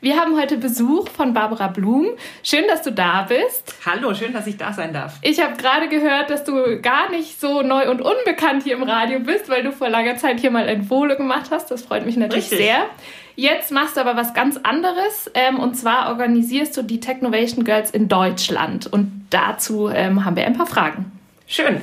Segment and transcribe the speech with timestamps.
[0.00, 2.06] Wir haben heute Besuch von Barbara Blum.
[2.44, 3.74] Schön, dass du da bist.
[3.84, 5.18] Hallo, schön, dass ich da sein darf.
[5.22, 9.18] Ich habe gerade gehört, dass du gar nicht so neu und unbekannt hier im Radio
[9.18, 11.72] bist, weil du vor langer Zeit hier mal ein Volo gemacht hast.
[11.72, 12.60] Das freut mich natürlich Richtig.
[12.60, 12.86] sehr.
[13.34, 17.90] Jetzt machst du aber was ganz anderes ähm, und zwar organisierst du die Technovation Girls
[17.90, 21.10] in Deutschland und dazu ähm, haben wir ein paar Fragen.
[21.48, 21.80] Schön.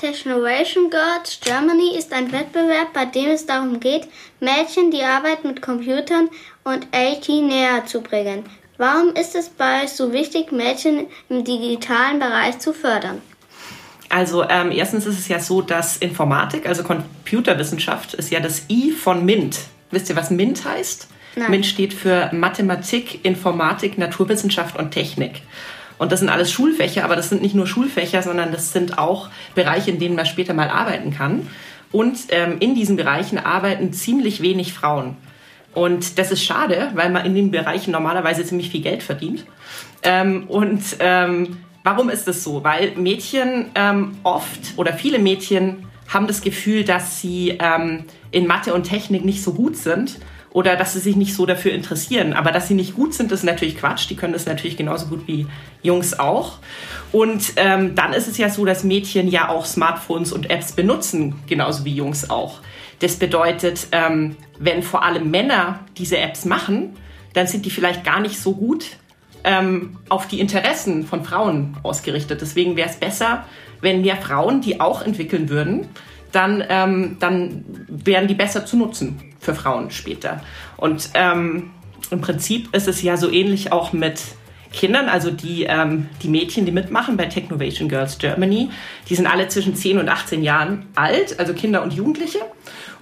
[0.00, 4.08] Technovation Girls Germany ist ein Wettbewerb, bei dem es darum geht,
[4.40, 6.30] Mädchen die Arbeit mit Computern
[6.64, 8.44] und IT näher zu bringen.
[8.78, 13.20] Warum ist es bei euch so wichtig, Mädchen im digitalen Bereich zu fördern?
[14.08, 18.92] Also ähm, erstens ist es ja so, dass Informatik, also Computerwissenschaft, ist ja das I
[18.92, 19.58] von MINT.
[19.90, 21.08] Wisst ihr, was MINT heißt?
[21.36, 21.50] Nein.
[21.50, 25.42] MINT steht für Mathematik, Informatik, Naturwissenschaft und Technik.
[26.00, 29.28] Und das sind alles Schulfächer, aber das sind nicht nur Schulfächer, sondern das sind auch
[29.54, 31.46] Bereiche, in denen man später mal arbeiten kann.
[31.92, 35.16] Und ähm, in diesen Bereichen arbeiten ziemlich wenig Frauen.
[35.74, 39.44] Und das ist schade, weil man in den Bereichen normalerweise ziemlich viel Geld verdient.
[40.02, 42.62] Ähm, und ähm, Warum ist das so?
[42.62, 48.74] Weil Mädchen ähm, oft oder viele Mädchen haben das Gefühl, dass sie ähm, in Mathe
[48.74, 50.18] und Technik nicht so gut sind
[50.52, 52.32] oder dass sie sich nicht so dafür interessieren.
[52.32, 54.08] Aber dass sie nicht gut sind, ist natürlich Quatsch.
[54.10, 55.46] Die können das natürlich genauso gut wie
[55.82, 56.58] Jungs auch.
[57.12, 61.36] Und ähm, dann ist es ja so, dass Mädchen ja auch Smartphones und Apps benutzen,
[61.46, 62.60] genauso wie Jungs auch.
[62.98, 66.96] Das bedeutet, ähm, wenn vor allem Männer diese Apps machen,
[67.32, 68.86] dann sind die vielleicht gar nicht so gut
[69.44, 72.40] ähm, auf die Interessen von Frauen ausgerichtet.
[72.40, 73.44] Deswegen wäre es besser,
[73.80, 75.88] wenn mehr Frauen die auch entwickeln würden,
[76.32, 80.42] dann, ähm, dann wären die besser zu nutzen für Frauen später.
[80.76, 81.70] Und ähm,
[82.10, 84.20] im Prinzip ist es ja so ähnlich auch mit
[84.72, 88.70] Kindern, also die, ähm, die Mädchen, die mitmachen bei Technovation Girls Germany,
[89.08, 92.38] die sind alle zwischen 10 und 18 Jahren alt, also Kinder und Jugendliche.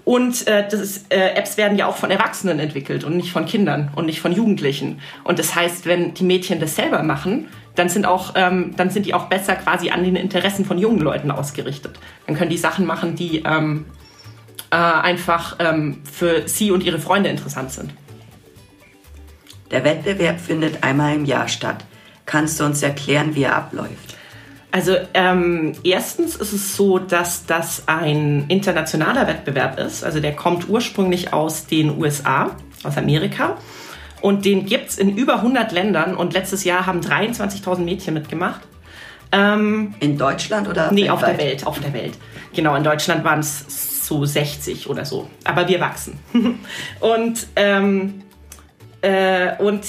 [0.05, 3.45] Und äh, das ist, äh, Apps werden ja auch von Erwachsenen entwickelt und nicht von
[3.45, 5.01] Kindern und nicht von Jugendlichen.
[5.25, 9.05] Und das heißt, wenn die Mädchen das selber machen, dann sind, auch, ähm, dann sind
[9.05, 11.99] die auch besser quasi an den Interessen von jungen Leuten ausgerichtet.
[12.27, 13.85] Dann können die Sachen machen, die ähm,
[14.71, 17.93] äh, einfach ähm, für sie und ihre Freunde interessant sind.
[19.71, 21.85] Der Wettbewerb findet einmal im Jahr statt.
[22.27, 24.17] Kannst du uns erklären, wie er abläuft?
[24.71, 30.05] Also ähm, erstens ist es so, dass das ein internationaler Wettbewerb ist.
[30.05, 32.51] Also der kommt ursprünglich aus den USA,
[32.85, 33.57] aus Amerika.
[34.21, 36.15] Und den gibt es in über 100 Ländern.
[36.15, 38.61] Und letztes Jahr haben 23.000 Mädchen mitgemacht.
[39.33, 40.93] Ähm, in Deutschland oder?
[40.93, 41.67] Nee, auf der Welt.
[41.67, 42.19] Auf der Welt.
[42.55, 45.29] Genau, in Deutschland waren es so 60 oder so.
[45.45, 46.19] Aber wir wachsen.
[47.01, 48.23] und, ähm,
[49.03, 49.85] äh, und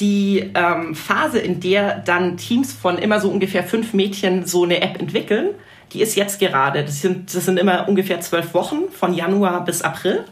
[0.00, 4.82] die ähm, Phase, in der dann Teams von immer so ungefähr fünf Mädchen so eine
[4.82, 5.50] App entwickeln,
[5.92, 6.84] die ist jetzt gerade.
[6.84, 10.24] Das sind, das sind immer ungefähr zwölf Wochen von Januar bis April.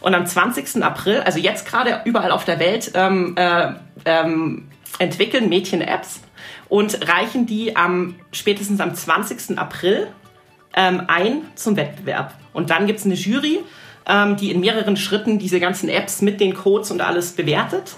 [0.00, 0.82] Und am 20.
[0.82, 3.72] April, also jetzt gerade überall auf der Welt, ähm, äh,
[4.04, 6.20] ähm, entwickeln Mädchen Apps
[6.68, 9.58] und reichen die am spätestens am 20.
[9.58, 10.08] April
[10.74, 12.34] ähm, ein zum Wettbewerb.
[12.52, 13.60] Und dann gibt es eine Jury,
[14.06, 17.96] ähm, die in mehreren Schritten diese ganzen Apps mit den Codes und alles bewertet.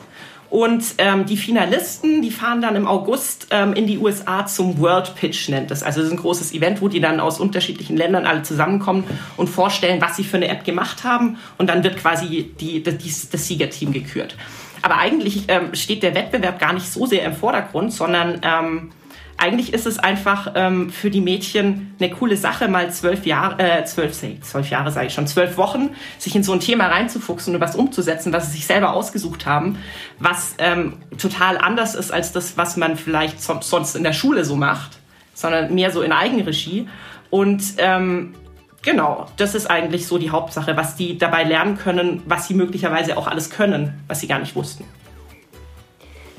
[0.51, 5.15] Und ähm, die Finalisten, die fahren dann im August ähm, in die USA zum World
[5.15, 5.83] Pitch, nennt es.
[5.83, 9.05] Also das ist ein großes Event, wo die dann aus unterschiedlichen Ländern alle zusammenkommen
[9.37, 11.37] und vorstellen, was sie für eine App gemacht haben.
[11.59, 14.37] Und dann wird quasi die, die, das Siegerteam gekürt.
[14.81, 18.91] Aber eigentlich ähm, steht der Wettbewerb gar nicht so sehr im Vordergrund, sondern ähm,
[19.38, 23.84] eigentlich ist es einfach ähm, für die Mädchen eine coole Sache, mal zwölf Jahre, äh,
[23.84, 24.12] zwölf,
[24.43, 27.77] zwölf Jahre sage ich schon, zwölf Wochen, sich in so ein Thema reinzufuchsen und was
[27.77, 29.78] umzusetzen, was sie sich selber ausgesucht haben,
[30.19, 34.56] was ähm, total anders ist als das, was man vielleicht sonst in der Schule so
[34.56, 34.98] macht,
[35.34, 36.88] sondern mehr so in Eigenregie.
[37.31, 38.34] Und ähm,
[38.82, 43.16] genau, das ist eigentlich so die Hauptsache, was die dabei lernen können, was sie möglicherweise
[43.16, 44.84] auch alles können, was sie gar nicht wussten.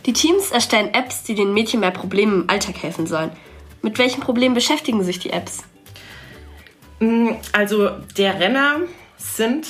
[0.05, 3.31] Die Teams erstellen Apps, die den Mädchen bei Problemen im Alltag helfen sollen.
[3.81, 5.63] Mit welchen Problemen beschäftigen sich die Apps?
[6.99, 8.77] Mm, also der Renner
[9.17, 9.67] sind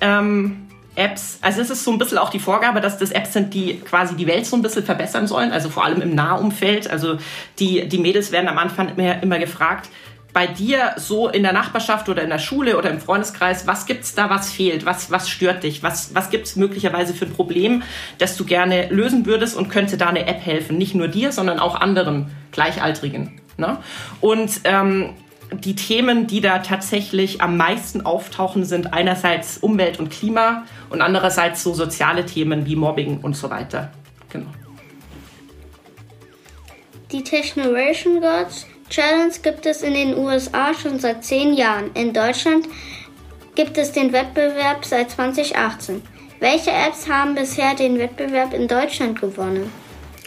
[0.00, 3.54] ähm, Apps, also es ist so ein bisschen auch die Vorgabe, dass das Apps sind,
[3.54, 6.90] die quasi die Welt so ein bisschen verbessern sollen, also vor allem im Nahumfeld.
[6.90, 7.18] Also
[7.58, 9.88] die, die Mädels werden am Anfang immer, immer gefragt,
[10.38, 14.04] bei dir so in der Nachbarschaft oder in der Schule oder im Freundeskreis, was gibt
[14.04, 14.86] es da, was fehlt?
[14.86, 15.82] Was, was stört dich?
[15.82, 17.82] Was, was es möglicherweise für ein Problem,
[18.18, 20.78] das du gerne lösen würdest und könnte da eine App helfen?
[20.78, 23.40] Nicht nur dir, sondern auch anderen Gleichaltrigen.
[23.56, 23.78] Ne?
[24.20, 25.14] Und ähm,
[25.52, 31.64] die Themen, die da tatsächlich am meisten auftauchen, sind einerseits Umwelt und Klima und andererseits
[31.64, 33.90] so soziale Themen wie Mobbing und so weiter.
[34.30, 34.50] Genau.
[37.10, 41.90] Die Technoration Gods Challenge gibt es in den USA schon seit zehn Jahren.
[41.94, 42.66] In Deutschland
[43.54, 46.02] gibt es den Wettbewerb seit 2018.
[46.40, 49.70] Welche Apps haben bisher den Wettbewerb in Deutschland gewonnen?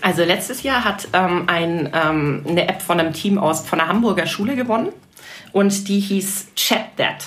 [0.02, 3.88] Also letztes Jahr hat ähm, ein, ähm, eine App von einem Team aus von einer
[3.88, 4.90] Hamburger Schule gewonnen
[5.54, 7.26] und die hieß Chat That,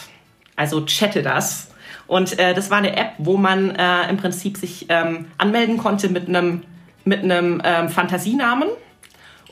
[0.56, 1.70] also chatte das.
[2.06, 6.08] Und äh, das war eine App, wo man äh, im Prinzip sich ähm, anmelden konnte
[6.08, 6.62] mit einem
[7.04, 8.68] mit einem ähm, Fantasienamen.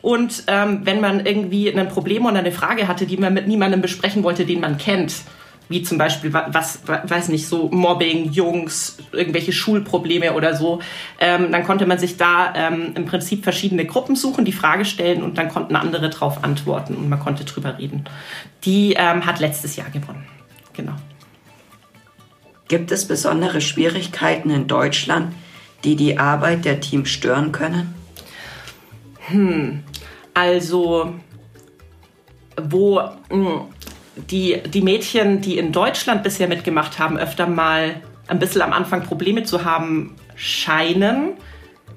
[0.02, 3.80] Und ähm, wenn man irgendwie ein Problem oder eine Frage hatte, die man mit niemandem
[3.80, 5.14] besprechen wollte, den man kennt,
[5.68, 10.80] wie zum Beispiel, was, weiß nicht, so Mobbing, Jungs, irgendwelche Schulprobleme oder so.
[11.18, 15.22] Ähm, dann konnte man sich da ähm, im Prinzip verschiedene Gruppen suchen, die Frage stellen
[15.22, 18.04] und dann konnten andere darauf antworten und man konnte drüber reden.
[18.64, 20.26] Die ähm, hat letztes Jahr gewonnen.
[20.74, 20.94] Genau.
[22.68, 25.34] Gibt es besondere Schwierigkeiten in Deutschland,
[25.84, 27.94] die die Arbeit der Teams stören können?
[29.28, 29.82] Hm,
[30.34, 31.14] also
[32.60, 33.60] wo mh, hm,
[34.30, 37.96] die, die Mädchen, die in Deutschland bisher mitgemacht haben, öfter mal
[38.28, 41.34] ein bisschen am Anfang Probleme zu haben scheinen,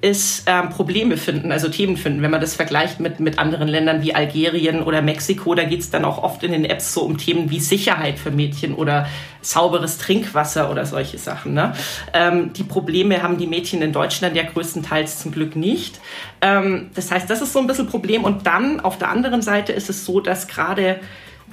[0.00, 2.22] ist ähm, Probleme finden, also Themen finden.
[2.22, 5.90] Wenn man das vergleicht mit, mit anderen Ländern wie Algerien oder Mexiko, da geht es
[5.90, 9.06] dann auch oft in den Apps so um Themen wie Sicherheit für Mädchen oder
[9.40, 11.54] sauberes Trinkwasser oder solche Sachen.
[11.54, 11.74] Ne?
[12.12, 16.00] Ähm, die Probleme haben die Mädchen in Deutschland ja größtenteils zum Glück nicht.
[16.40, 18.24] Ähm, das heißt, das ist so ein bisschen Problem.
[18.24, 21.00] Und dann auf der anderen Seite ist es so, dass gerade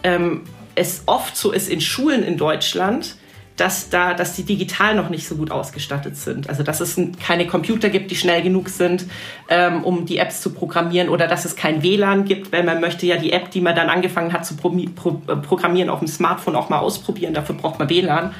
[0.04, 0.42] ähm,
[0.76, 3.16] es oft so ist in Schulen in Deutschland,
[3.58, 6.50] dass da, dass die digital noch nicht so gut ausgestattet sind.
[6.50, 9.06] Also dass es keine Computer gibt, die schnell genug sind,
[9.50, 13.06] ähm, um die Apps zu programmieren, oder dass es kein WLAN gibt, weil man möchte
[13.06, 16.08] ja die App, die man dann angefangen hat zu pro pro äh, programmieren, auf dem
[16.08, 17.34] Smartphone auch mal ausprobieren.
[17.34, 18.34] Dafür braucht man WLAN.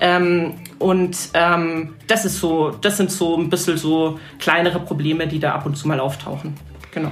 [0.00, 5.38] Ähm, und ähm, das ist so, das sind so ein bisschen so kleinere Probleme, die
[5.38, 6.54] da ab und zu mal auftauchen.
[6.92, 7.10] Genau.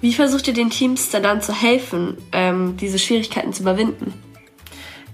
[0.00, 4.12] Wie versucht ihr den Teams da dann zu helfen, ähm, diese Schwierigkeiten zu überwinden?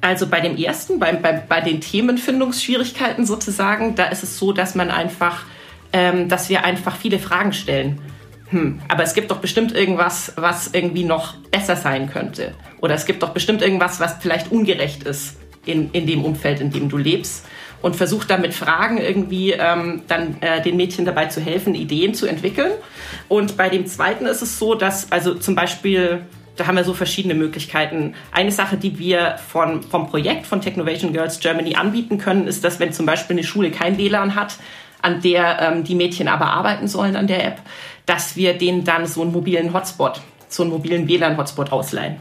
[0.00, 4.75] Also bei dem ersten, bei, bei, bei den Themenfindungsschwierigkeiten sozusagen, da ist es so, dass
[4.75, 5.44] man einfach,
[5.93, 8.00] ähm, dass wir einfach viele Fragen stellen.
[8.49, 12.55] Hm, aber es gibt doch bestimmt irgendwas, was irgendwie noch besser sein könnte.
[12.81, 15.37] Oder es gibt doch bestimmt irgendwas, was vielleicht ungerecht ist
[15.67, 17.47] in, in dem Umfeld, in dem du lebst
[17.82, 22.14] und versucht dann mit Fragen irgendwie ähm, dann äh, den Mädchen dabei zu helfen, Ideen
[22.14, 22.73] zu entwickeln.
[23.29, 26.23] Und bei dem zweiten ist es so, dass also zum Beispiel
[26.56, 28.14] da haben wir so verschiedene Möglichkeiten.
[28.32, 32.81] Eine Sache, die wir von, vom Projekt von Technovation Girls Germany anbieten können, ist, dass
[32.81, 34.56] wenn zum Beispiel eine Schule kein WLAN hat,
[35.02, 37.61] an der ähm, die Mädchen aber arbeiten sollen an der App,
[38.06, 42.17] dass wir denen dann so einen mobilen Hotspot, so einen mobilen WLAN-Hotspot ausleihen.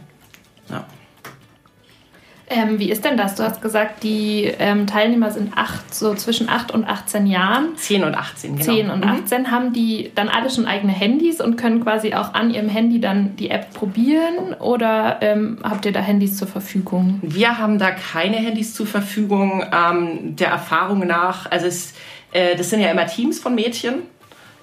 [0.69, 0.85] Ja.
[2.51, 3.35] Ähm, wie ist denn das?
[3.35, 7.75] Du hast gesagt, die ähm, Teilnehmer sind acht, so zwischen 8 und 18 Jahren.
[7.75, 8.63] 10 und 18, genau.
[8.63, 9.51] 10 und 18 mhm.
[9.51, 13.35] haben die dann alle schon eigene Handys und können quasi auch an ihrem Handy dann
[13.35, 17.19] die App probieren oder ähm, habt ihr da Handys zur Verfügung?
[17.21, 19.63] Wir haben da keine Handys zur Verfügung.
[19.71, 21.93] Ähm, der Erfahrung nach, also es,
[22.31, 23.95] äh, das sind ja immer Teams von Mädchen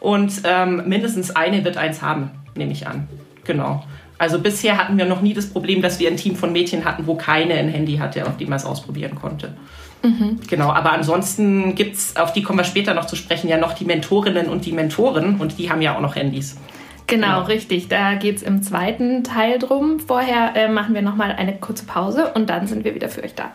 [0.00, 3.06] und ähm, mindestens eine wird eins haben, nehme ich an.
[3.44, 3.84] Genau.
[4.18, 7.06] Also bisher hatten wir noch nie das Problem, dass wir ein Team von Mädchen hatten,
[7.06, 9.54] wo keine ein Handy hatte, auf dem man es ausprobieren konnte.
[10.02, 10.40] Mhm.
[10.48, 13.72] Genau, aber ansonsten gibt es, auf die kommen wir später noch zu sprechen, ja noch
[13.72, 16.56] die Mentorinnen und die Mentoren und die haben ja auch noch Handys.
[17.06, 17.42] Genau, genau.
[17.42, 17.88] richtig.
[17.88, 20.00] Da geht es im zweiten Teil drum.
[20.00, 23.34] Vorher äh, machen wir nochmal eine kurze Pause und dann sind wir wieder für euch
[23.34, 23.52] da.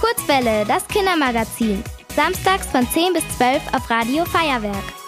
[0.00, 1.82] Kurzwelle, das Kindermagazin.
[2.14, 5.05] Samstags von 10 bis 12 auf Radio Feuerwerk.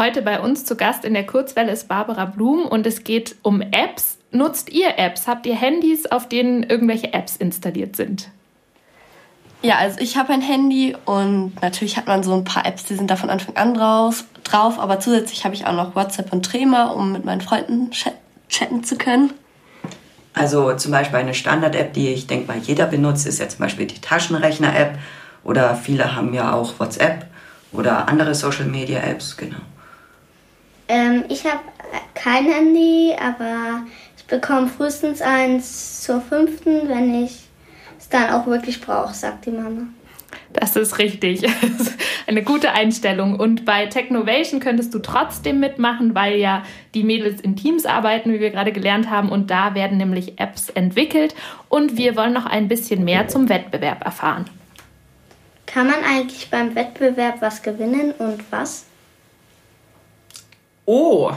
[0.00, 3.60] Heute bei uns zu Gast in der Kurzwelle ist Barbara Blum und es geht um
[3.60, 4.16] Apps.
[4.30, 5.28] Nutzt ihr Apps?
[5.28, 8.30] Habt ihr Handys, auf denen irgendwelche Apps installiert sind?
[9.60, 12.94] Ja, also ich habe ein Handy und natürlich hat man so ein paar Apps, die
[12.94, 16.46] sind da von Anfang an drauf, drauf aber zusätzlich habe ich auch noch WhatsApp und
[16.46, 17.90] Trema, um mit meinen Freunden
[18.48, 19.34] chatten zu können.
[20.32, 23.84] Also zum Beispiel eine Standard-App, die ich denke mal jeder benutzt, ist ja zum Beispiel
[23.84, 24.98] die Taschenrechner-App
[25.44, 27.26] oder viele haben ja auch WhatsApp
[27.72, 29.58] oder andere Social-Media-Apps, genau.
[30.90, 31.60] Ähm, ich habe
[32.14, 33.82] kein Handy, aber
[34.16, 37.44] ich bekomme frühestens eins zur fünften, wenn ich
[37.96, 39.82] es dann auch wirklich brauche, sagt die Mama.
[40.52, 41.46] Das ist richtig.
[42.26, 43.38] Eine gute Einstellung.
[43.38, 48.40] Und bei Technovation könntest du trotzdem mitmachen, weil ja die Mädels in Teams arbeiten, wie
[48.40, 49.28] wir gerade gelernt haben.
[49.28, 51.36] Und da werden nämlich Apps entwickelt.
[51.68, 54.46] Und wir wollen noch ein bisschen mehr zum Wettbewerb erfahren.
[55.66, 58.86] Kann man eigentlich beim Wettbewerb was gewinnen und was?
[60.84, 61.32] Oh,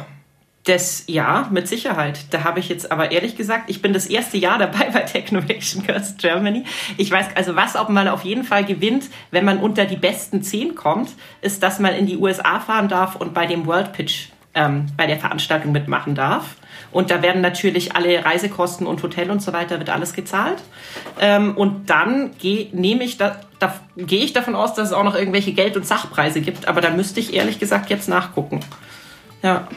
[0.65, 2.25] das, ja, mit Sicherheit.
[2.31, 5.83] Da habe ich jetzt aber ehrlich gesagt, ich bin das erste Jahr dabei bei Technovation
[5.83, 6.63] Girls Germany.
[6.97, 10.41] Ich weiß, also was ob man auf jeden Fall gewinnt, wenn man unter die besten
[10.41, 11.09] zehn kommt,
[11.41, 15.07] ist, dass man in die USA fahren darf und bei dem World Pitch ähm, bei
[15.07, 16.55] der Veranstaltung mitmachen darf.
[16.91, 20.61] Und da werden natürlich alle Reisekosten und Hotel und so weiter wird alles gezahlt.
[21.19, 25.15] Ähm, und dann gehe ich da, da gehe ich davon aus, dass es auch noch
[25.15, 26.67] irgendwelche Geld- und Sachpreise gibt.
[26.67, 28.59] Aber da müsste ich ehrlich gesagt jetzt nachgucken.
[29.43, 29.67] Ja,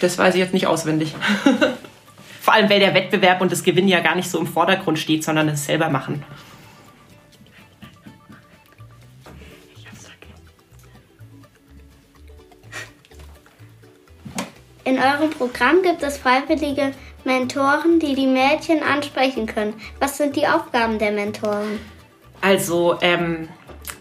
[0.00, 1.14] das weiß ich jetzt nicht auswendig.
[2.40, 5.24] Vor allem, weil der Wettbewerb und das Gewinn ja gar nicht so im Vordergrund steht,
[5.24, 6.22] sondern es selber machen.
[14.84, 16.92] In eurem Programm gibt es freiwillige
[17.24, 19.72] Mentoren, die die Mädchen ansprechen können.
[19.98, 21.80] Was sind die Aufgaben der Mentoren?
[22.42, 23.48] Also ähm,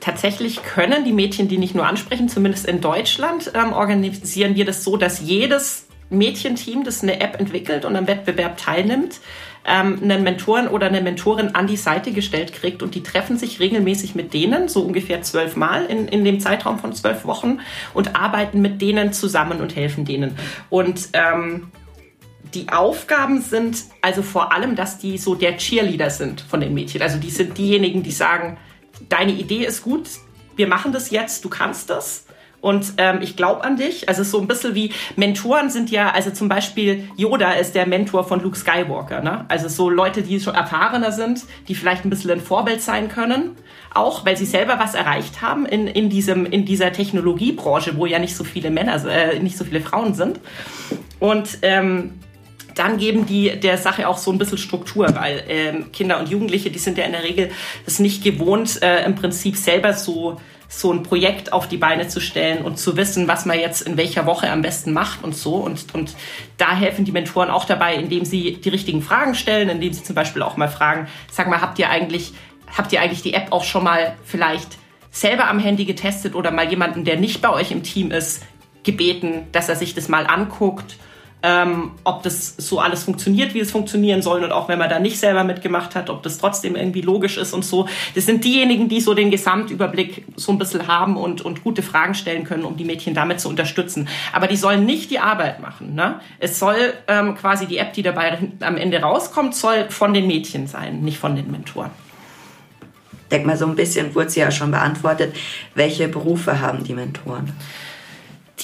[0.04, 4.84] tatsächlich können die Mädchen die nicht nur ansprechen, zumindest in Deutschland ähm, organisieren wir das
[4.84, 9.22] so, dass jedes Mädchenteam, das eine App entwickelt und am Wettbewerb teilnimmt,
[9.66, 13.62] ähm, einen Mentoren oder eine Mentorin an die Seite gestellt kriegt und die treffen sich
[13.62, 17.60] regelmäßig mit denen, so ungefähr zwölf Mal in, in dem Zeitraum von zwölf Wochen
[17.94, 20.38] und arbeiten mit denen zusammen und helfen denen.
[20.70, 21.72] Und ähm,
[22.54, 27.02] die Aufgaben sind also vor allem, dass die so der Cheerleader sind von den Mädchen.
[27.02, 28.58] Also die sind diejenigen, die sagen,
[29.10, 30.08] deine Idee ist gut,
[30.56, 32.26] wir machen das jetzt, du kannst das.
[32.64, 34.08] Und ähm, ich glaube an dich.
[34.08, 38.24] Also so ein bisschen wie Mentoren sind ja, also zum Beispiel Yoda ist der Mentor
[38.24, 39.20] von Luke Skywalker.
[39.20, 39.44] Ne?
[39.50, 43.58] Also so Leute, die schon erfahrener sind, die vielleicht ein bisschen ein Vorbild sein können.
[43.94, 48.18] Auch weil sie selber was erreicht haben in, in, diesem, in dieser Technologiebranche, wo ja
[48.18, 50.40] nicht so viele Männer, äh, nicht so viele Frauen sind.
[51.20, 52.14] Und ähm,
[52.76, 56.72] dann geben die der Sache auch so ein bisschen Struktur, weil ähm, Kinder und Jugendliche,
[56.72, 57.52] die sind ja in der Regel
[57.86, 60.40] das nicht gewohnt, äh, im Prinzip selber so
[60.76, 63.96] so ein Projekt auf die Beine zu stellen und zu wissen, was man jetzt in
[63.96, 65.56] welcher Woche am besten macht und so.
[65.56, 66.16] Und, und
[66.58, 70.16] da helfen die Mentoren auch dabei, indem sie die richtigen Fragen stellen, indem sie zum
[70.16, 72.34] Beispiel auch mal fragen, sag mal, habt ihr eigentlich,
[72.76, 74.80] habt ihr eigentlich die App auch schon mal vielleicht
[75.12, 78.42] selber am Handy getestet oder mal jemanden, der nicht bei euch im Team ist,
[78.82, 80.98] gebeten, dass er sich das mal anguckt
[81.44, 85.00] ähm, ob das so alles funktioniert, wie es funktionieren soll und auch wenn man da
[85.00, 87.88] nicht selber mitgemacht hat, ob das trotzdem irgendwie logisch ist und so.
[88.16, 92.16] Das sind diejenigen, die so den Gesamtüberblick so ein bisschen haben und, und gute Fragen
[92.16, 94.08] stellen können, um die Mädchen damit zu unterstützen.
[94.32, 95.96] Aber die sollen nicht die Arbeit machen.
[95.96, 96.22] Ne?
[96.40, 100.68] Es soll ähm, quasi die App, die dabei am Ende rauskommt, soll von den Mädchen
[100.68, 101.92] sein, nicht von den Mentoren.
[103.32, 105.36] Denk mal, so ein bisschen wurde sie ja schon beantwortet.
[105.76, 107.52] Welche Berufe haben die Mentoren?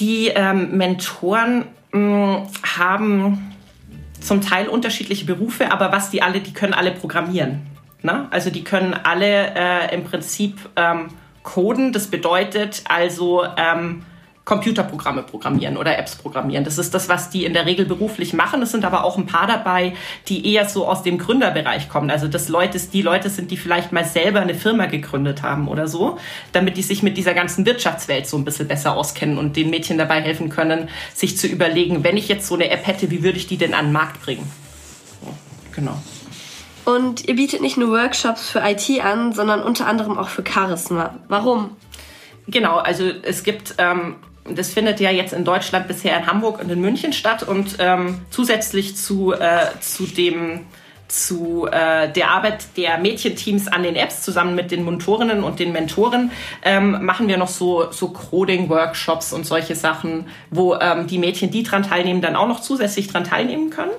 [0.00, 3.52] Die ähm, Mentoren haben
[4.20, 7.66] zum Teil unterschiedliche Berufe, aber was die alle, die können alle programmieren.
[8.02, 8.28] Ne?
[8.30, 11.08] Also die können alle äh, im Prinzip ähm,
[11.42, 11.92] coden.
[11.92, 14.04] Das bedeutet also ähm,
[14.44, 16.64] Computerprogramme programmieren oder Apps programmieren.
[16.64, 18.62] Das ist das, was die in der Regel beruflich machen.
[18.62, 19.92] Es sind aber auch ein paar dabei,
[20.28, 22.10] die eher so aus dem Gründerbereich kommen.
[22.10, 25.86] Also das Leute, die Leute sind, die vielleicht mal selber eine Firma gegründet haben oder
[25.86, 26.18] so,
[26.52, 29.98] damit die sich mit dieser ganzen Wirtschaftswelt so ein bisschen besser auskennen und den Mädchen
[29.98, 33.38] dabei helfen können, sich zu überlegen, wenn ich jetzt so eine App hätte, wie würde
[33.38, 34.50] ich die denn an den Markt bringen?
[35.72, 35.96] Genau.
[36.84, 41.14] Und ihr bietet nicht nur Workshops für IT an, sondern unter anderem auch für Charisma.
[41.28, 41.76] Warum?
[42.46, 44.16] Genau, also es gibt ähm,
[44.54, 48.20] das findet ja jetzt in Deutschland bisher in Hamburg und in München statt und ähm,
[48.30, 50.66] zusätzlich zu, äh, zu dem
[51.10, 55.72] zu äh, der Arbeit der Mädchenteams an den Apps zusammen mit den Mentorinnen und den
[55.72, 56.30] Mentoren
[56.62, 61.62] ähm, machen wir noch so, so Coding-Workshops und solche Sachen, wo ähm, die Mädchen, die
[61.62, 63.90] dran teilnehmen, dann auch noch zusätzlich dran teilnehmen können.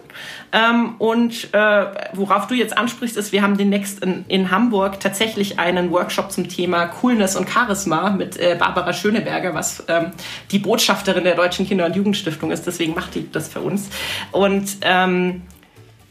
[0.54, 5.60] Ähm, und äh, worauf du jetzt ansprichst, ist, wir haben demnächst in, in Hamburg tatsächlich
[5.60, 10.12] einen Workshop zum Thema Coolness und Charisma mit äh, Barbara Schöneberger, was ähm,
[10.52, 12.68] die Botschafterin der Deutschen Kinder- und Jugendstiftung ist.
[12.68, 13.90] Deswegen macht die das für uns.
[14.32, 15.44] Und ähm,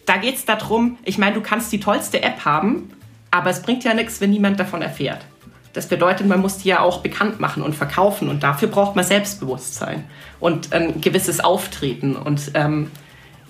[0.07, 2.90] da geht es darum, ich meine, du kannst die tollste App haben,
[3.30, 5.25] aber es bringt ja nichts, wenn niemand davon erfährt.
[5.73, 9.04] Das bedeutet, man muss die ja auch bekannt machen und verkaufen und dafür braucht man
[9.04, 10.04] Selbstbewusstsein
[10.40, 12.90] und ein gewisses Auftreten und ähm,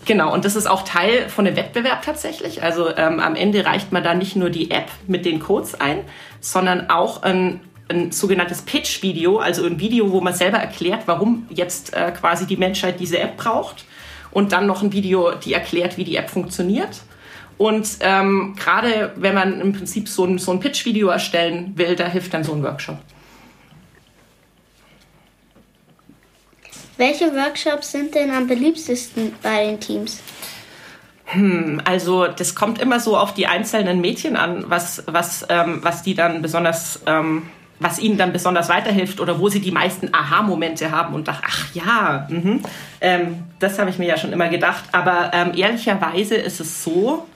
[0.06, 2.62] Genau, und das ist auch Teil von dem Wettbewerb tatsächlich.
[2.62, 5.98] Also ähm, am Ende reicht man da nicht nur die App mit den Codes ein,
[6.40, 11.92] sondern auch ein, ein sogenanntes Pitch-Video, also ein Video, wo man selber erklärt, warum jetzt
[11.92, 13.84] äh, quasi die Menschheit diese App braucht
[14.32, 17.00] und dann noch ein Video, die erklärt, wie die App funktioniert.
[17.58, 22.06] Und ähm, gerade wenn man im Prinzip so ein, so ein Pitch-Video erstellen will, da
[22.06, 22.98] hilft dann so ein Workshop.
[26.96, 30.20] Welche Workshops sind denn am beliebtesten bei den Teams?
[31.26, 36.02] Hm, also das kommt immer so auf die einzelnen Mädchen an, was, was, ähm, was
[36.02, 37.48] die dann besonders ähm,
[37.80, 41.74] was ihnen dann besonders weiterhilft oder wo sie die meisten Aha-Momente haben und dachten, ach
[41.74, 42.60] ja, mh,
[43.00, 44.84] ähm, das habe ich mir ja schon immer gedacht.
[44.92, 47.26] Aber ähm, ehrlicherweise ist es so,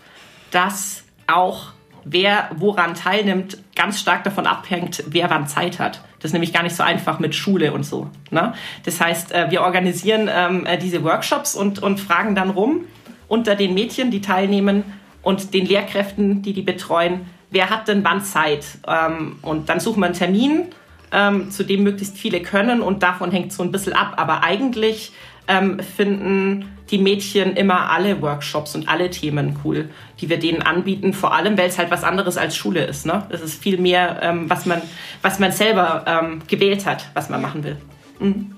[0.50, 1.72] dass auch
[2.04, 6.02] wer woran teilnimmt, ganz stark davon abhängt, wer wann Zeit hat.
[6.18, 8.10] Das ist nämlich gar nicht so einfach mit Schule und so.
[8.30, 8.52] Ne?
[8.84, 12.84] Das heißt, äh, wir organisieren ähm, äh, diese Workshops und, und fragen dann rum
[13.28, 14.84] unter den Mädchen, die teilnehmen
[15.22, 18.64] und den Lehrkräften, die die betreuen, wer hat denn wann Zeit?
[18.86, 20.66] Ähm, und dann suchen wir einen Termin,
[21.12, 24.14] ähm, zu dem möglichst viele können und davon hängt so ein bisschen ab.
[24.16, 25.12] Aber eigentlich
[25.48, 29.88] ähm, finden die Mädchen immer alle Workshops und alle Themen cool,
[30.20, 31.12] die wir denen anbieten.
[31.12, 33.06] Vor allem, weil es halt was anderes als Schule ist.
[33.06, 33.26] Ne?
[33.30, 34.82] Es ist viel mehr, ähm, was, man,
[35.22, 37.76] was man selber ähm, gewählt hat, was man machen will.
[38.18, 38.54] Mhm.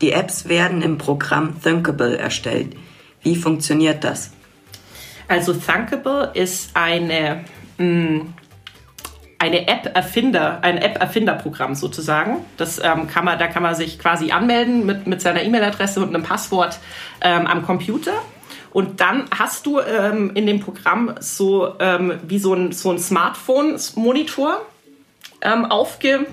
[0.00, 2.74] Die Apps werden im Programm Thinkable erstellt.
[3.22, 4.32] Wie funktioniert das?
[5.28, 7.44] Also Thinkable ist eine
[9.42, 12.44] eine App-Erfinder, ein App-Erfinderprogramm sozusagen.
[12.56, 16.14] Das ähm, kann man, da kann man sich quasi anmelden mit, mit seiner E-Mail-Adresse und
[16.14, 16.78] einem Passwort
[17.22, 18.12] ähm, am Computer.
[18.72, 22.98] Und dann hast du ähm, in dem Programm so ähm, wie so ein, so ein
[23.00, 24.64] Smartphone-Monitor
[25.42, 26.26] ähm, aufge,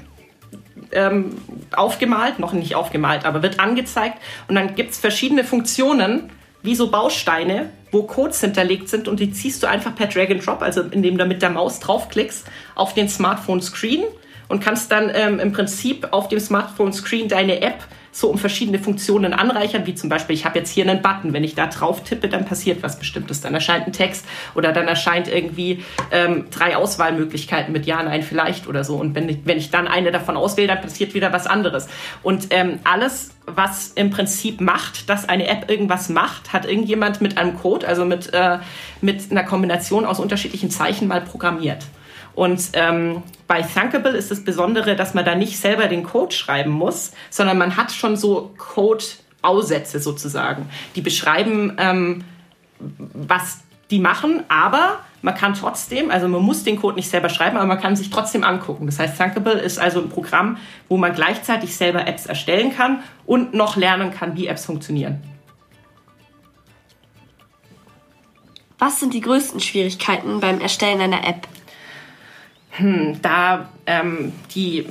[0.92, 1.36] ähm,
[1.76, 4.20] aufgemalt, noch nicht aufgemalt, aber wird angezeigt.
[4.48, 6.30] Und dann gibt es verschiedene Funktionen,
[6.62, 10.46] wie so Bausteine, wo Codes hinterlegt sind und die ziehst du einfach per Drag and
[10.46, 14.04] Drop, also indem du mit der Maus draufklickst, auf den Smartphone-Screen
[14.48, 19.34] und kannst dann ähm, im Prinzip auf dem Smartphone-Screen deine App so um verschiedene Funktionen
[19.34, 22.30] anreichern, wie zum Beispiel, ich habe jetzt hier einen Button, wenn ich da drauf tippe,
[22.30, 24.26] dann passiert was Bestimmtes, dann erscheint ein Text
[24.56, 28.96] oder dann erscheint irgendwie ähm, drei Auswahlmöglichkeiten mit Ja, Nein, vielleicht oder so.
[28.96, 31.88] Und wenn ich, wenn ich dann eine davon auswähle, dann passiert wieder was anderes.
[32.24, 37.38] Und ähm, alles, was im Prinzip macht, dass eine App irgendwas macht, hat irgendjemand mit
[37.38, 38.60] einem Code, also mit, äh,
[39.02, 41.86] mit einer Kombination aus unterschiedlichen Zeichen mal programmiert.
[42.40, 46.72] Und ähm, bei Thunkable ist das Besondere, dass man da nicht selber den Code schreiben
[46.72, 52.24] muss, sondern man hat schon so Code-Aussätze sozusagen, die beschreiben, ähm,
[52.80, 53.60] was
[53.92, 57.66] die machen, aber man kann trotzdem, also man muss den Code nicht selber schreiben, aber
[57.66, 58.86] man kann sich trotzdem angucken.
[58.86, 60.56] Das heißt, Thunkable ist also ein Programm,
[60.88, 65.22] wo man gleichzeitig selber Apps erstellen kann und noch lernen kann, wie Apps funktionieren.
[68.78, 71.50] Was sind die größten Schwierigkeiten beim Erstellen einer App?
[72.80, 74.86] Hm, da ähm, die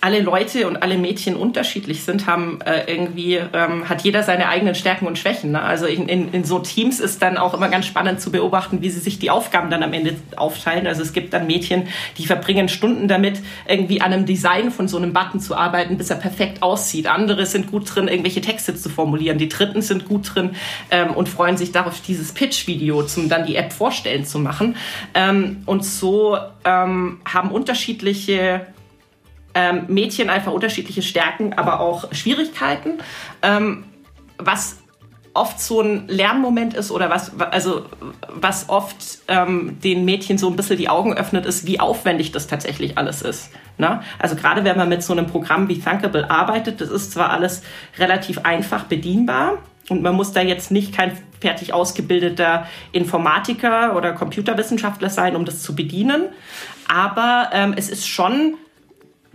[0.00, 4.74] alle Leute und alle Mädchen unterschiedlich sind, haben äh, irgendwie, ähm, hat jeder seine eigenen
[4.74, 5.52] Stärken und Schwächen.
[5.52, 5.60] Ne?
[5.60, 8.88] Also in, in, in so Teams ist dann auch immer ganz spannend zu beobachten, wie
[8.88, 10.86] sie sich die Aufgaben dann am Ende aufteilen.
[10.86, 14.96] Also es gibt dann Mädchen, die verbringen Stunden damit, irgendwie an einem Design von so
[14.96, 17.06] einem Button zu arbeiten, bis er perfekt aussieht.
[17.06, 19.36] Andere sind gut drin, irgendwelche Texte zu formulieren.
[19.36, 20.52] Die Dritten sind gut drin
[20.90, 24.76] ähm, und freuen sich darauf, dieses Pitch-Video zum dann die App vorstellen zu machen.
[25.12, 28.62] Ähm, und so ähm, haben unterschiedliche
[29.54, 32.98] ähm, Mädchen einfach unterschiedliche Stärken, aber auch Schwierigkeiten.
[33.42, 33.84] Ähm,
[34.38, 34.78] was
[35.34, 37.86] oft so ein Lernmoment ist oder was, also,
[38.28, 42.46] was oft ähm, den Mädchen so ein bisschen die Augen öffnet, ist, wie aufwendig das
[42.46, 43.50] tatsächlich alles ist.
[43.78, 44.02] Ne?
[44.18, 47.62] Also gerade wenn man mit so einem Programm wie Thunkable arbeitet, das ist zwar alles
[47.98, 49.58] relativ einfach bedienbar
[49.88, 55.62] und man muss da jetzt nicht kein fertig ausgebildeter Informatiker oder Computerwissenschaftler sein, um das
[55.62, 56.24] zu bedienen,
[56.88, 58.54] aber ähm, es ist schon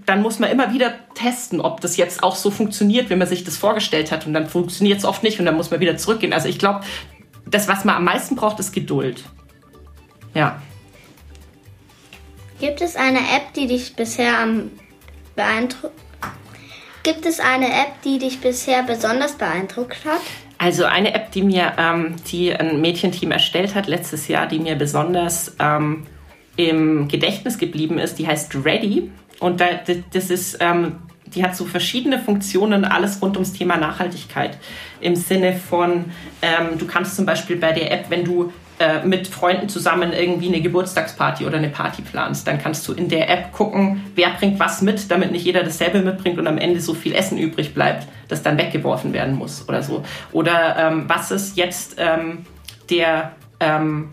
[0.05, 3.43] dann muss man immer wieder testen, ob das jetzt auch so funktioniert, wie man sich
[3.43, 4.27] das vorgestellt hat.
[4.27, 6.33] Und dann funktioniert es oft nicht und dann muss man wieder zurückgehen.
[6.33, 6.81] Also ich glaube,
[7.45, 9.23] das, was man am meisten braucht, ist Geduld.
[10.33, 10.61] Ja.
[12.59, 14.71] Gibt es eine App, die dich bisher am
[15.35, 15.93] beeindruckt?
[17.03, 20.21] Gibt es eine App, die dich bisher besonders beeindruckt hat?
[20.57, 24.75] Also eine App, die mir, ähm, die ein Mädchenteam erstellt hat letztes Jahr, die mir
[24.75, 26.07] besonders ähm,
[26.55, 29.11] im Gedächtnis geblieben ist, die heißt Ready.
[29.39, 29.65] Und da,
[30.13, 34.57] das ist, ähm, die hat so verschiedene Funktionen, alles rund ums Thema Nachhaltigkeit.
[35.01, 36.05] Im Sinne von,
[36.41, 40.47] ähm, du kannst zum Beispiel bei der App, wenn du äh, mit Freunden zusammen irgendwie
[40.47, 44.59] eine Geburtstagsparty oder eine Party planst, dann kannst du in der App gucken, wer bringt
[44.59, 48.05] was mit, damit nicht jeder dasselbe mitbringt und am Ende so viel Essen übrig bleibt,
[48.27, 50.03] das dann weggeworfen werden muss oder so.
[50.33, 52.39] Oder ähm, was ist jetzt ähm,
[52.89, 54.09] der ähm,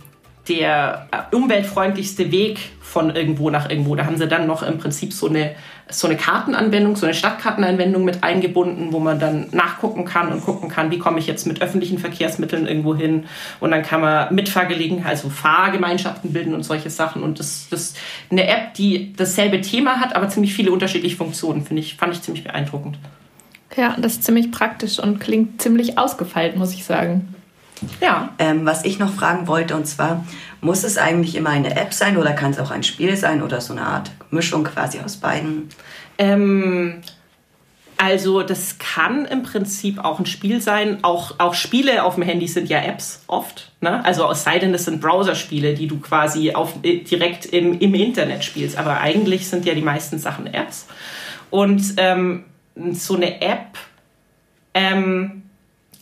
[0.48, 3.94] der äh, umweltfreundlichste Weg von irgendwo nach irgendwo.
[3.94, 5.54] Da haben sie dann noch im Prinzip so eine,
[5.88, 10.68] so eine Kartenanwendung, so eine Stadtkartenanwendung mit eingebunden, wo man dann nachgucken kann und gucken
[10.68, 13.24] kann, wie komme ich jetzt mit öffentlichen Verkehrsmitteln irgendwo hin.
[13.60, 17.22] Und dann kann man Mitfahrgelegenheit, also Fahrgemeinschaften bilden und solche Sachen.
[17.22, 17.96] Und das ist
[18.30, 22.22] eine App, die dasselbe Thema hat, aber ziemlich viele unterschiedliche Funktionen, finde ich, fand ich
[22.22, 22.98] ziemlich beeindruckend.
[23.76, 27.34] Ja, das ist ziemlich praktisch und klingt ziemlich ausgefeilt, muss ich sagen.
[28.00, 28.30] Ja.
[28.38, 30.24] Ähm, was ich noch fragen wollte, und zwar,
[30.60, 33.60] muss es eigentlich immer eine App sein oder kann es auch ein Spiel sein oder
[33.60, 35.68] so eine Art Mischung quasi aus beiden?
[36.18, 37.02] Ähm,
[37.98, 40.98] Also das kann im Prinzip auch ein Spiel sein.
[41.02, 43.70] Auch, auch Spiele auf dem Handy sind ja Apps oft.
[43.80, 44.04] Ne?
[44.04, 47.94] Also es sei denn, es sind Browserspiele, die du quasi auf, äh, direkt im, im
[47.94, 48.76] Internet spielst.
[48.76, 50.86] Aber eigentlich sind ja die meisten Sachen Apps.
[51.50, 52.44] Und ähm,
[52.92, 53.78] so eine App
[54.74, 55.41] ähm,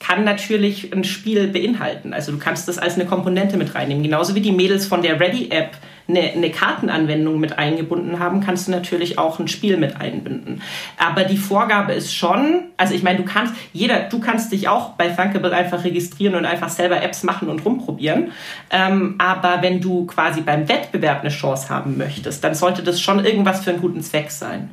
[0.00, 2.12] kann natürlich ein Spiel beinhalten.
[2.12, 4.02] Also du kannst das als eine Komponente mit reinnehmen.
[4.02, 5.76] Genauso wie die Mädels von der Ready-App
[6.08, 10.62] eine, eine Kartenanwendung mit eingebunden haben, kannst du natürlich auch ein Spiel mit einbinden.
[10.98, 14.94] Aber die Vorgabe ist schon, also ich meine, du kannst, jeder, du kannst dich auch
[14.94, 18.32] bei Thunkable einfach registrieren und einfach selber Apps machen und rumprobieren.
[18.70, 23.24] Ähm, aber wenn du quasi beim Wettbewerb eine Chance haben möchtest, dann sollte das schon
[23.24, 24.70] irgendwas für einen guten Zweck sein.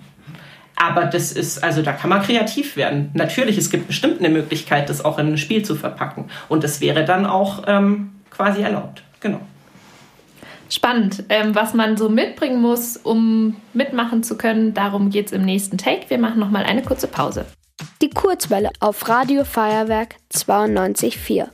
[0.80, 3.10] Aber das ist, also da kann man kreativ werden.
[3.14, 6.26] Natürlich, es gibt bestimmt eine Möglichkeit, das auch in ein Spiel zu verpacken.
[6.50, 9.02] Und das wäre dann auch ähm, quasi erlaubt.
[9.20, 9.40] Genau.
[10.70, 14.76] Spannend, ähm, was man so mitbringen muss, um mitmachen zu können.
[14.76, 16.10] Darum geht es im nächsten Take.
[16.10, 17.46] Wir machen nochmal eine kurze Pause.
[18.04, 21.48] Die Kurzwelle auf Radio Feuerwerk 92.4.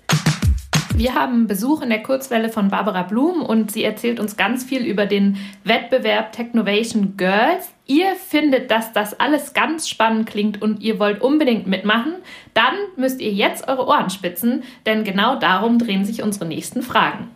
[0.95, 4.85] Wir haben Besuch in der Kurzwelle von Barbara Blum und sie erzählt uns ganz viel
[4.85, 7.69] über den Wettbewerb Technovation Girls.
[7.87, 12.13] Ihr findet, dass das alles ganz spannend klingt und ihr wollt unbedingt mitmachen,
[12.53, 17.27] dann müsst ihr jetzt eure Ohren spitzen, denn genau darum drehen sich unsere nächsten Fragen.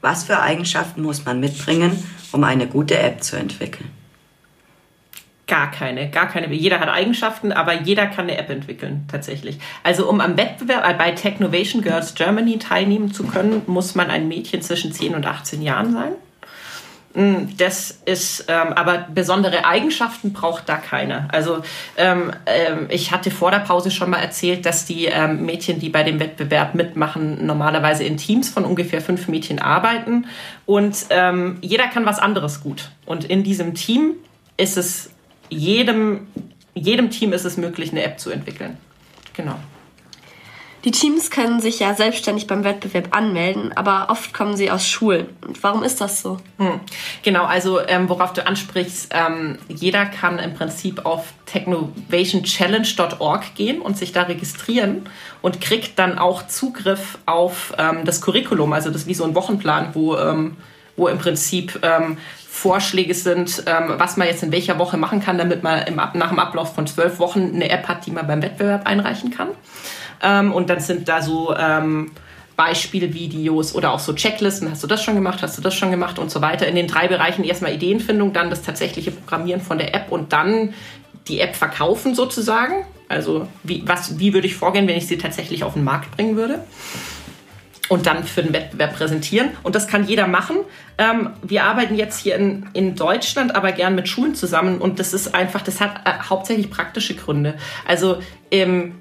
[0.00, 3.90] Was für Eigenschaften muss man mitbringen, um eine gute App zu entwickeln?
[5.50, 6.46] Gar keine, gar keine.
[6.54, 9.58] Jeder hat Eigenschaften, aber jeder kann eine App entwickeln, tatsächlich.
[9.82, 14.28] Also um am Wettbewerb äh, bei Technovation Girls Germany teilnehmen zu können, muss man ein
[14.28, 16.12] Mädchen zwischen 10 und 18 Jahren sein.
[17.14, 21.26] Mm, das ist, ähm, aber besondere Eigenschaften braucht da keine.
[21.34, 21.62] Also
[21.96, 25.88] ähm, ähm, ich hatte vor der Pause schon mal erzählt, dass die ähm, Mädchen, die
[25.88, 30.26] bei dem Wettbewerb mitmachen, normalerweise in Teams von ungefähr fünf Mädchen arbeiten
[30.64, 32.92] und ähm, jeder kann was anderes gut.
[33.04, 34.12] Und in diesem Team
[34.56, 35.10] ist es
[35.50, 36.26] jedem,
[36.74, 38.78] jedem Team ist es möglich, eine App zu entwickeln.
[39.34, 39.56] Genau.
[40.84, 45.26] Die Teams können sich ja selbstständig beim Wettbewerb anmelden, aber oft kommen sie aus Schulen.
[45.46, 46.38] Und warum ist das so?
[46.56, 46.80] Hm.
[47.22, 53.98] Genau, also ähm, worauf du ansprichst, ähm, jeder kann im Prinzip auf technovationchallenge.org gehen und
[53.98, 55.06] sich da registrieren
[55.42, 59.34] und kriegt dann auch Zugriff auf ähm, das Curriculum, also das ist wie so ein
[59.34, 60.56] Wochenplan, wo, ähm,
[61.00, 65.38] wo im Prinzip ähm, Vorschläge sind, ähm, was man jetzt in welcher Woche machen kann,
[65.38, 68.42] damit man im, nach dem Ablauf von zwölf Wochen eine App hat, die man beim
[68.42, 69.48] Wettbewerb einreichen kann.
[70.22, 72.10] Ähm, und dann sind da so ähm,
[72.56, 74.70] Beispielvideos oder auch so Checklisten.
[74.70, 75.40] Hast du das schon gemacht?
[75.40, 76.18] Hast du das schon gemacht?
[76.18, 76.66] Und so weiter.
[76.66, 80.74] In den drei Bereichen erstmal Ideenfindung, dann das tatsächliche Programmieren von der App und dann
[81.28, 82.84] die App verkaufen sozusagen.
[83.08, 86.36] Also wie, was, wie würde ich vorgehen, wenn ich sie tatsächlich auf den Markt bringen
[86.36, 86.62] würde?
[87.90, 89.50] Und dann für den Wettbewerb präsentieren.
[89.64, 90.58] Und das kann jeder machen.
[90.96, 94.78] Ähm, wir arbeiten jetzt hier in, in Deutschland, aber gern mit Schulen zusammen.
[94.78, 97.54] Und das ist einfach, das hat äh, hauptsächlich praktische Gründe.
[97.84, 98.22] Also
[98.52, 98.94] ähm,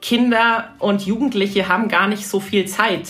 [0.00, 3.08] Kinder und Jugendliche haben gar nicht so viel Zeit.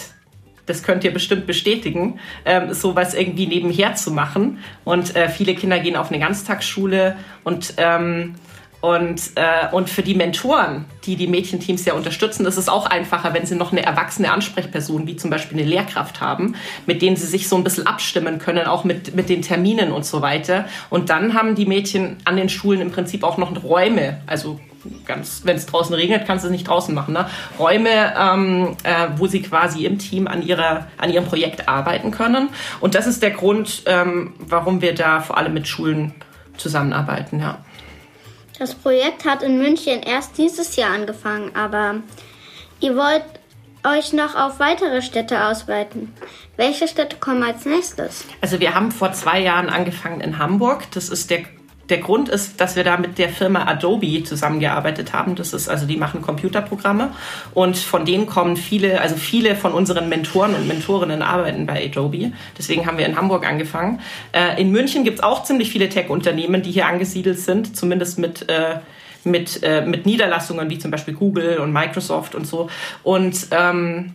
[0.65, 4.61] Das könnt ihr bestimmt bestätigen, ähm, sowas irgendwie nebenher zu machen.
[4.85, 8.37] Und äh, viele Kinder gehen auf eine Ganztagsschule und ähm,
[8.81, 13.35] und, äh, und für die Mentoren, die die Mädchenteams ja unterstützen, ist es auch einfacher,
[13.35, 16.55] wenn sie noch eine erwachsene Ansprechperson, wie zum Beispiel eine Lehrkraft haben,
[16.87, 20.05] mit denen sie sich so ein bisschen abstimmen können, auch mit, mit den Terminen und
[20.05, 20.67] so weiter.
[20.91, 24.61] Und dann haben die Mädchen an den Schulen im Prinzip auch noch Räume, also
[25.45, 27.15] wenn es draußen regnet, kannst du es nicht draußen machen.
[27.15, 27.27] Ne?
[27.59, 32.51] Räume, ähm, äh, wo sie quasi im Team an, ihrer, an ihrem Projekt arbeiten können.
[32.81, 36.15] Und das ist der Grund, ähm, warum wir da vor allem mit Schulen
[36.57, 37.41] zusammenarbeiten.
[37.41, 37.59] Ja.
[38.59, 41.97] Das Projekt hat in München erst dieses Jahr angefangen, aber
[42.81, 43.25] ihr wollt
[43.85, 46.13] euch noch auf weitere Städte ausweiten.
[46.57, 48.25] Welche Städte kommen als nächstes?
[48.41, 50.91] Also wir haben vor zwei Jahren angefangen in Hamburg.
[50.93, 51.45] Das ist der
[51.89, 55.35] der Grund ist, dass wir da mit der Firma Adobe zusammengearbeitet haben.
[55.35, 57.11] Das ist also, die machen Computerprogramme
[57.55, 62.33] und von denen kommen viele, also viele von unseren Mentoren und Mentorinnen arbeiten bei Adobe.
[62.59, 64.01] Deswegen haben wir in Hamburg angefangen.
[64.33, 68.49] Äh, in München gibt es auch ziemlich viele Tech-Unternehmen, die hier angesiedelt sind, zumindest mit
[68.49, 68.81] äh,
[69.25, 72.71] mit, äh, mit Niederlassungen wie zum Beispiel Google und Microsoft und so.
[73.03, 74.15] Und ähm,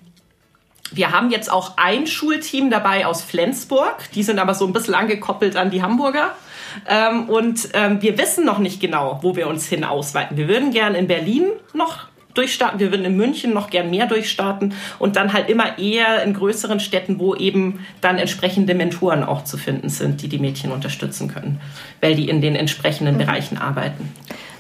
[0.92, 3.96] wir haben jetzt auch ein Schulteam dabei aus Flensburg.
[4.14, 6.36] Die sind aber so ein bisschen angekoppelt an die Hamburger.
[6.88, 10.38] Ähm, und ähm, wir wissen noch nicht genau, wo wir uns hin ausweiten.
[10.38, 12.80] Wir würden gern in Berlin noch durchstarten.
[12.80, 16.80] Wir würden in München noch gern mehr durchstarten und dann halt immer eher in größeren
[16.80, 21.60] Städten, wo eben dann entsprechende Mentoren auch zu finden sind, die die Mädchen unterstützen können,
[22.00, 23.20] weil die in den entsprechenden mhm.
[23.20, 24.14] Bereichen arbeiten.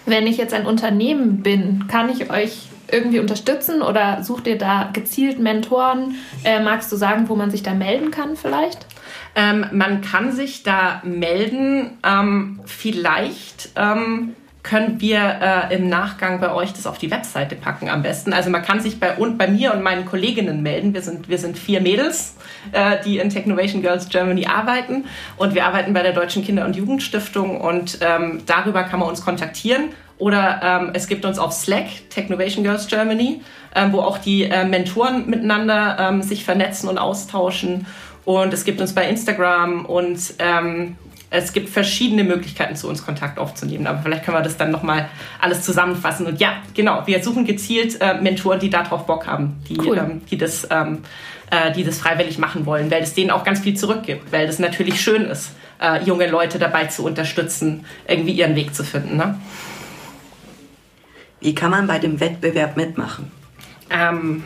[0.05, 4.89] Wenn ich jetzt ein Unternehmen bin, kann ich euch irgendwie unterstützen oder sucht ihr da
[4.91, 6.15] gezielt Mentoren?
[6.43, 8.85] Äh, magst du sagen, wo man sich da melden kann vielleicht?
[9.35, 16.53] Ähm, man kann sich da melden, ähm, vielleicht ähm, können wir äh, im Nachgang bei
[16.53, 18.31] euch das auf die Webseite packen am besten.
[18.31, 20.93] Also man kann sich bei, und bei mir und meinen Kolleginnen melden.
[20.93, 22.35] Wir sind, wir sind vier Mädels,
[22.71, 25.05] äh, die in Technovation Girls Germany arbeiten
[25.37, 29.23] und wir arbeiten bei der Deutschen Kinder- und Jugendstiftung und ähm, darüber kann man uns
[29.23, 29.89] kontaktieren.
[30.19, 33.41] Oder ähm, es gibt uns auf Slack, Technovation Girls Germany,
[33.73, 37.87] ähm, wo auch die äh, Mentoren miteinander ähm, sich vernetzen und austauschen.
[38.23, 40.95] Und es gibt uns bei Instagram und ähm,
[41.33, 43.87] es gibt verschiedene Möglichkeiten, zu uns Kontakt aufzunehmen.
[43.87, 46.27] Aber vielleicht können wir das dann nochmal alles zusammenfassen.
[46.27, 49.97] Und ja, genau, wir suchen gezielt äh, Mentoren, die darauf Bock haben, die, cool.
[49.97, 51.03] ähm, die, das, ähm,
[51.49, 54.59] äh, die das freiwillig machen wollen, weil es denen auch ganz viel zurückgibt, weil das
[54.59, 59.15] natürlich schön ist, äh, junge Leute dabei zu unterstützen, irgendwie ihren Weg zu finden.
[59.15, 59.39] Ne?
[61.39, 63.31] Wie kann man bei dem Wettbewerb mitmachen?
[63.89, 64.43] Ähm,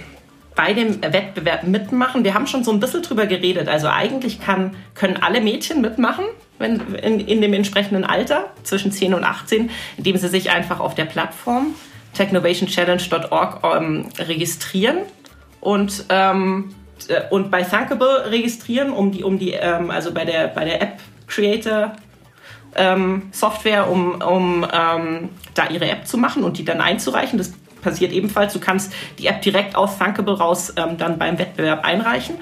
[0.54, 2.24] bei dem Wettbewerb mitmachen.
[2.24, 3.68] Wir haben schon so ein bisschen drüber geredet.
[3.68, 6.26] Also eigentlich kann, können alle Mädchen mitmachen
[6.58, 10.96] wenn, in, in dem entsprechenden Alter, zwischen 10 und 18, indem sie sich einfach auf
[10.96, 11.76] der Plattform
[12.14, 15.00] technovationchallenge.org ähm, registrieren
[15.60, 16.74] und, ähm,
[17.10, 20.82] äh, und bei Thunkable registrieren, um die, um die ähm, also bei der, bei der
[20.82, 21.96] App Creator
[22.76, 27.38] ähm, Software, um, um ähm, da ihre App zu machen und die dann einzureichen.
[27.38, 28.54] Das passiert ebenfalls.
[28.54, 32.36] Du kannst die App direkt aus Thunkable raus ähm, dann beim Wettbewerb einreichen.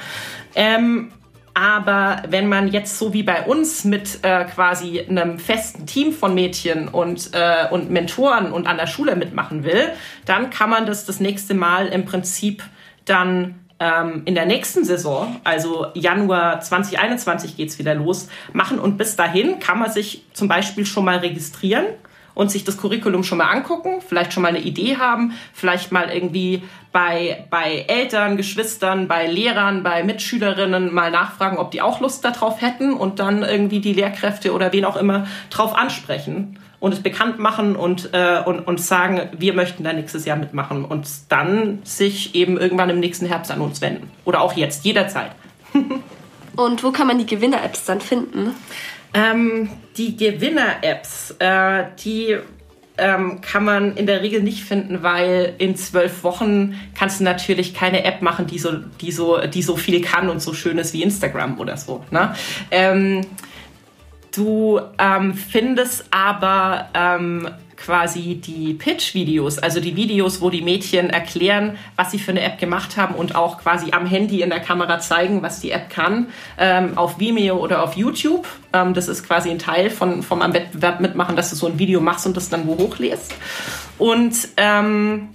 [0.56, 1.12] Ähm,
[1.54, 6.34] aber wenn man jetzt so wie bei uns mit äh, quasi einem festen Team von
[6.34, 9.90] Mädchen und, äh, und Mentoren und an der Schule mitmachen will,
[10.26, 12.64] dann kann man das das nächste Mal im Prinzip
[13.06, 18.80] dann ähm, in der nächsten Saison, also Januar 2021 geht's wieder los, machen.
[18.80, 21.86] Und bis dahin kann man sich zum Beispiel schon mal registrieren
[22.34, 26.10] und sich das Curriculum schon mal angucken, vielleicht schon mal eine Idee haben, vielleicht mal
[26.10, 32.24] irgendwie bei, bei Eltern, Geschwistern, bei Lehrern, bei Mitschülerinnen mal nachfragen, ob die auch Lust
[32.24, 37.02] darauf hätten und dann irgendwie die Lehrkräfte oder wen auch immer drauf ansprechen und es
[37.02, 41.80] bekannt machen und, äh, und, und sagen, wir möchten da nächstes Jahr mitmachen und dann
[41.86, 44.12] sich eben irgendwann im nächsten Herbst an uns wenden.
[44.26, 45.32] Oder auch jetzt, jederzeit.
[46.58, 48.54] und wo kann man die Gewinner-Apps dann finden?
[49.14, 52.38] Ähm, die Gewinner-Apps, äh, die
[52.98, 57.74] ähm, kann man in der Regel nicht finden, weil in zwölf Wochen kannst du natürlich
[57.74, 58.72] keine App machen, die so,
[59.02, 62.04] die so, die so viel kann und so schön ist wie Instagram oder so.
[62.12, 62.36] Ne?
[62.70, 63.22] Ähm,
[64.36, 67.50] du ähm, findest aber ähm,
[67.84, 72.58] quasi die Pitch-Videos, also die Videos, wo die Mädchen erklären, was sie für eine App
[72.58, 76.28] gemacht haben und auch quasi am Handy in der Kamera zeigen, was die App kann,
[76.58, 78.48] ähm, auf Vimeo oder auf YouTube.
[78.72, 81.78] Ähm, das ist quasi ein Teil von, vom am Wettbewerb mitmachen, dass du so ein
[81.78, 83.36] Video machst und das dann wo hochlässt.
[83.98, 85.30] Und ähm,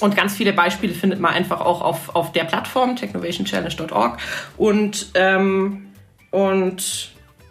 [0.00, 4.18] und ganz viele Beispiele findet man einfach auch auf, auf der Plattform technovationchallenge.org.
[4.56, 5.88] Und, ähm,
[6.30, 7.10] und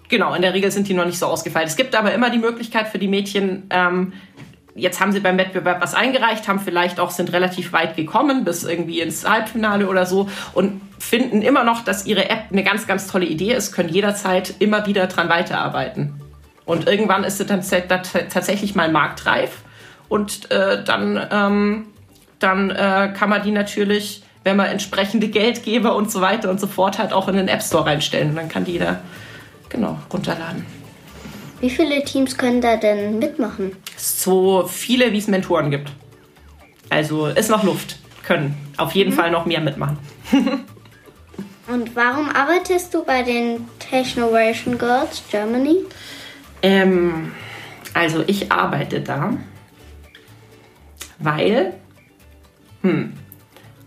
[0.10, 1.68] Genau, in der Regel sind die noch nicht so ausgefeilt.
[1.68, 4.14] Es gibt aber immer die Möglichkeit für die Mädchen, ähm,
[4.78, 8.64] jetzt haben sie beim Wettbewerb was eingereicht, haben vielleicht auch, sind relativ weit gekommen, bis
[8.64, 13.08] irgendwie ins Halbfinale oder so und finden immer noch, dass ihre App eine ganz, ganz
[13.08, 16.22] tolle Idee ist, können jederzeit immer wieder dran weiterarbeiten.
[16.66, 19.62] Und irgendwann ist sie dann tatsächlich mal marktreif
[20.10, 21.86] und äh, dann, ähm,
[22.40, 26.68] dann äh, kann man die natürlich, wenn man entsprechende Geldgeber und so weiter und so
[26.68, 28.30] fort hat, auch in den App Store reinstellen.
[28.30, 29.00] Und dann kann die da
[29.70, 30.66] genau, runterladen.
[31.60, 33.76] Wie viele Teams können da denn mitmachen?
[33.96, 35.92] So viele, wie es Mentoren gibt.
[36.90, 37.98] Also ist noch Luft.
[38.24, 39.16] Können auf jeden mhm.
[39.16, 39.98] Fall noch mehr mitmachen.
[41.68, 45.80] Und warum arbeitest du bei den Technovation Girls Germany?
[46.62, 47.34] Ähm,
[47.94, 49.34] also ich arbeite da,
[51.20, 51.74] weil,
[52.84, 53.14] hm,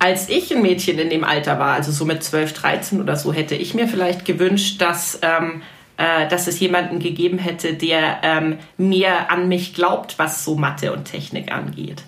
[0.01, 3.33] als ich ein Mädchen in dem Alter war, also so mit 12, 13 oder so,
[3.35, 5.61] hätte ich mir vielleicht gewünscht, dass, ähm,
[5.99, 10.95] äh, dass es jemanden gegeben hätte, der ähm, mehr an mich glaubt, was so Mathe
[10.95, 12.03] und Technik angeht.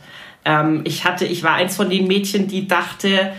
[0.46, 3.34] Ähm, ich hatte, ich war eins von den Mädchen, die dachte,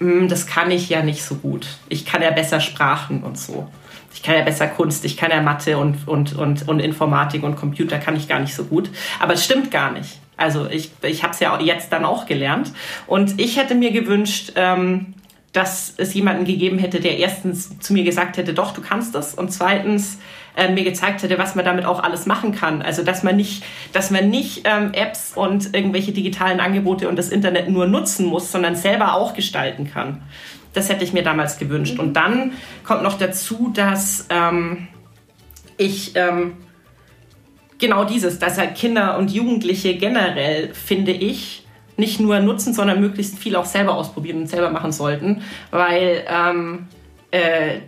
[0.00, 1.68] hm, das kann ich ja nicht so gut.
[1.88, 3.68] Ich kann ja besser Sprachen und so.
[4.12, 7.54] Ich kann ja besser Kunst, ich kann ja Mathe und, und, und, und Informatik und
[7.54, 8.90] Computer kann ich gar nicht so gut.
[9.20, 10.21] Aber es stimmt gar nicht.
[10.42, 12.72] Also ich, ich habe es ja jetzt dann auch gelernt.
[13.06, 15.14] Und ich hätte mir gewünscht, ähm,
[15.52, 19.34] dass es jemanden gegeben hätte, der erstens zu mir gesagt hätte, doch, du kannst das.
[19.34, 20.18] Und zweitens
[20.56, 22.82] äh, mir gezeigt hätte, was man damit auch alles machen kann.
[22.82, 27.28] Also dass man nicht, dass man nicht ähm, Apps und irgendwelche digitalen Angebote und das
[27.28, 30.22] Internet nur nutzen muss, sondern selber auch gestalten kann.
[30.72, 31.98] Das hätte ich mir damals gewünscht.
[31.98, 32.52] Und dann
[32.84, 34.88] kommt noch dazu, dass ähm,
[35.76, 36.54] ich ähm,
[37.82, 41.66] genau dieses, dass halt Kinder und Jugendliche generell, finde ich,
[41.96, 45.42] nicht nur nutzen, sondern möglichst viel auch selber ausprobieren und selber machen sollten.
[45.70, 46.86] Weil ähm,
[47.32, 47.80] äh,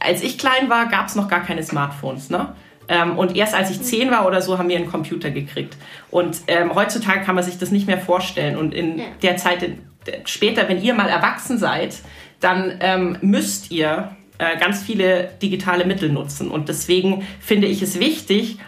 [0.00, 2.30] als ich klein war, gab es noch gar keine Smartphones.
[2.30, 2.52] Ne?
[2.88, 5.76] Ähm, und erst als ich zehn war oder so, haben wir einen Computer gekriegt.
[6.10, 8.56] Und ähm, heutzutage kann man sich das nicht mehr vorstellen.
[8.56, 9.04] Und in ja.
[9.22, 9.78] der Zeit in,
[10.24, 11.94] später, wenn ihr mal erwachsen seid,
[12.40, 16.50] dann ähm, müsst ihr äh, ganz viele digitale Mittel nutzen.
[16.50, 18.58] Und deswegen finde ich es wichtig,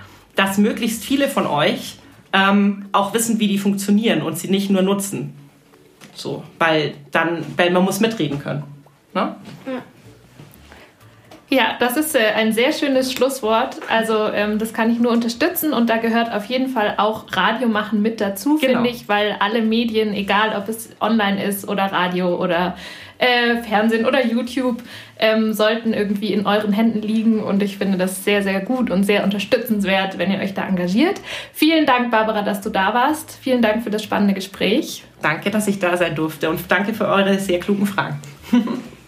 [0.41, 1.99] dass möglichst viele von euch
[2.33, 5.35] ähm, auch wissen, wie die funktionieren und sie nicht nur nutzen.
[6.15, 8.63] So, weil dann, weil man muss mitreden können.
[9.13, 9.37] Ne?
[9.67, 9.83] Ja.
[11.53, 13.77] Ja, das ist äh, ein sehr schönes Schlusswort.
[13.89, 17.69] Also ähm, das kann ich nur unterstützen und da gehört auf jeden Fall auch Radio
[17.69, 18.75] machen mit dazu, genau.
[18.75, 22.77] finde ich, weil alle Medien, egal ob es online ist oder Radio oder
[23.19, 24.81] äh, Fernsehen oder YouTube,
[25.19, 29.03] ähm, sollten irgendwie in euren Händen liegen und ich finde das sehr, sehr gut und
[29.03, 31.21] sehr unterstützenswert, wenn ihr euch da engagiert.
[31.53, 33.39] Vielen Dank, Barbara, dass du da warst.
[33.43, 35.03] Vielen Dank für das spannende Gespräch.
[35.21, 38.21] Danke, dass ich da sein durfte und danke für eure sehr klugen Fragen.